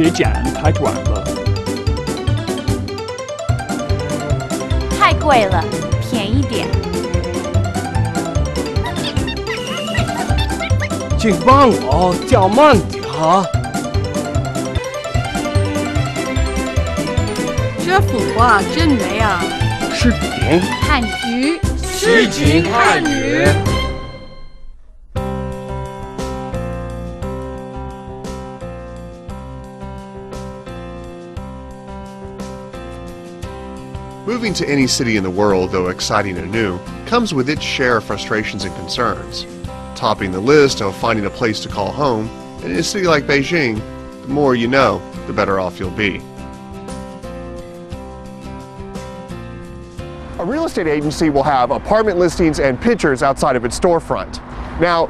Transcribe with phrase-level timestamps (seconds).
[0.00, 1.24] 别剪太短了。
[4.98, 5.62] 太贵了，
[6.00, 6.66] 便宜点。
[11.18, 13.44] 请帮我叫慢点哈。
[17.84, 19.42] 这幅画真美啊！
[19.92, 21.60] 视频汉语，
[21.92, 23.46] 诗情汉语。
[34.30, 38.04] Moving to any city in the world, though exciting and new, comes with its share of
[38.04, 39.44] frustrations and concerns.
[39.96, 42.28] Topping the list of finding a place to call home,
[42.62, 43.82] in a city like Beijing,
[44.22, 46.18] the more you know, the better off you'll be.
[50.38, 54.38] A real estate agency will have apartment listings and pictures outside of its storefront.
[54.78, 55.08] Now,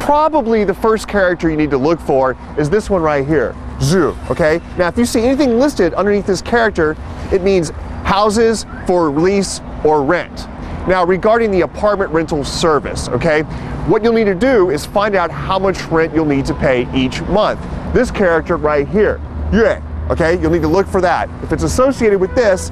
[0.00, 4.16] probably the first character you need to look for is this one right here, Zhu,
[4.30, 4.62] okay?
[4.78, 6.96] Now, if you see anything listed underneath this character,
[7.30, 7.70] it means
[8.12, 10.46] houses for lease or rent.
[10.86, 13.40] Now, regarding the apartment rental service, okay,
[13.88, 16.86] what you'll need to do is find out how much rent you'll need to pay
[16.94, 17.58] each month.
[17.94, 19.18] This character right here,
[19.50, 21.30] Yue, okay, you'll need to look for that.
[21.42, 22.68] If it's associated with this,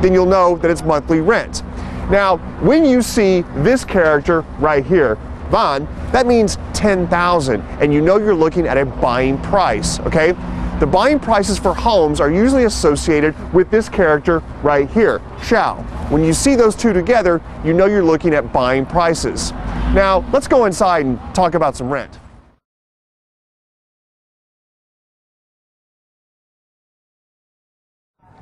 [0.00, 1.62] then you'll know that it's monthly rent.
[2.10, 5.18] Now, when you see this character right here,
[5.50, 10.34] Wan, that means 10,000 and you know you're looking at a buying price, okay?
[10.79, 15.77] The buying prices for homes are usually associated with this character right here, Xiao.
[16.09, 19.53] When you see those two together, you know you're looking at buying prices.
[19.93, 22.09] Now, let's go inside and talk about some rent.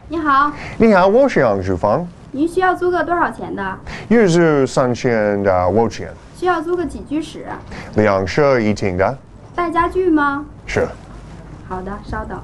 [0.08, 3.78] 你好，你好，我想租房，您需要租个多少钱的？
[4.08, 7.46] 月租三千的五千，需要租个几居室？
[7.96, 9.18] 两室一厅的，
[9.54, 10.46] 带家具吗？
[10.66, 10.88] 是。
[11.68, 12.42] 好的，稍等。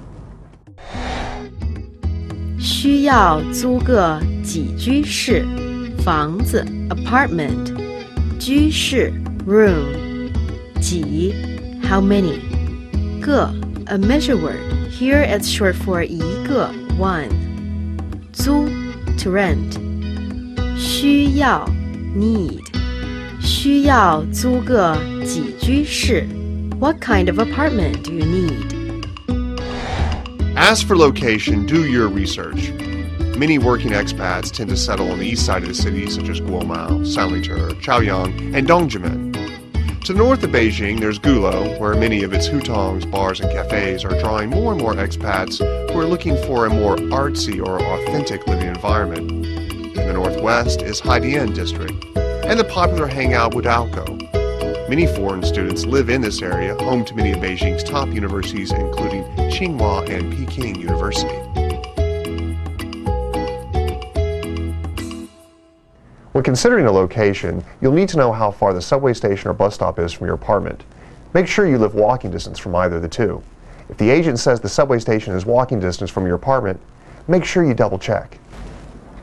[2.59, 5.45] 需要租个几居室
[6.03, 7.73] 房子 apartment，
[8.39, 9.11] 居室
[9.47, 10.29] room，
[10.79, 11.33] 几
[11.81, 12.39] how many，
[13.22, 13.51] 个
[13.85, 14.59] a measure word
[14.91, 16.69] here it's short for 一个
[17.00, 17.29] one，
[18.33, 18.67] 租
[19.17, 19.78] to rent，
[20.78, 21.67] 需要
[22.16, 22.61] need，
[23.41, 26.28] 需要租个几居室
[26.79, 28.78] what kind of apartment do you need？
[30.62, 32.71] As for location, do your research.
[33.38, 36.38] Many working expats tend to settle on the east side of the city, such as
[36.38, 40.04] Guomao, Sanlitun, Chaoyang, and Dongzhimen.
[40.04, 44.04] To the north of Beijing, there's Gulou, where many of its hutongs, bars, and cafes
[44.04, 45.59] are drawing more and more expats
[45.91, 49.31] who are looking for a more artsy or authentic living environment.
[49.31, 52.04] In the northwest is Haidian district,
[52.44, 54.39] and the popular hangout Wudaokou.
[54.89, 59.23] Many foreign students live in this area, home to many of Beijing's top universities, including
[59.50, 61.35] Tsinghua and Peking University.
[66.31, 69.73] When considering a location, you'll need to know how far the subway station or bus
[69.75, 70.83] stop is from your apartment.
[71.33, 73.41] Make sure you live walking distance from either of the two.
[73.89, 76.79] If the agent says the subway station is walking distance from your apartment,
[77.28, 78.38] make sure you double check.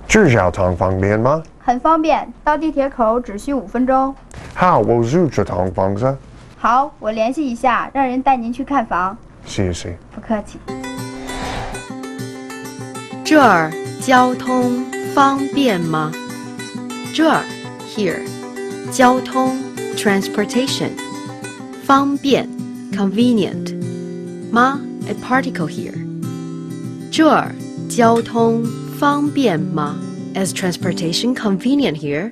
[0.09, 1.43] 至少堂方便吗？
[1.59, 4.15] 很方便，到地铁口只需五分钟。
[4.60, 6.18] 好，我住这堂房子。
[6.58, 9.16] 好，我联系一下，让人带您去看房。
[9.46, 9.96] 谢谢。
[10.12, 10.58] 不客气。
[13.24, 16.12] 这儿交通方便吗？
[17.14, 17.44] 这儿
[17.88, 18.24] here
[18.92, 19.56] 交通
[19.96, 20.90] transportation
[21.84, 22.50] 方便
[22.92, 23.80] convenient
[24.52, 25.94] 吗 a particle here
[27.12, 27.54] 这儿
[27.88, 28.64] 交通
[28.98, 30.00] 方便吗
[30.34, 32.32] ？Is transportation convenient here